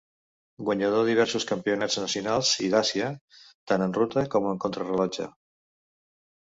Guanyador 0.69 1.01
de 1.03 1.11
diversos 1.11 1.45
campionats 1.51 1.99
nacionals 2.05 2.55
i 2.69 2.73
d'Àsia, 2.73 3.13
tant 3.73 3.87
en 3.89 3.95
ruta 4.01 4.27
com 4.37 4.53
en 4.55 4.61
contrarellotge. 4.67 5.33